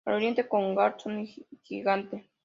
[0.03, 2.31] Al oriente con Garzón y Gigante.